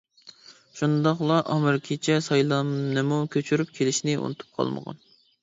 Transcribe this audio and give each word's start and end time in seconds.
شۇنداقلا 0.77 1.37
ئامېرىكىچە 1.55 2.15
سايلامنىمۇ 2.29 3.21
كۆچۈرۈپ 3.37 3.77
كېلىشنى 3.77 4.19
ئۇنتۇپ 4.25 4.59
قالمىغان. 4.59 5.01